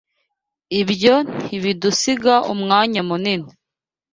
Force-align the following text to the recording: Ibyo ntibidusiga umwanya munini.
Ibyo 0.81 1.15
ntibidusiga 1.41 2.35
umwanya 2.53 3.01
munini. 3.09 3.51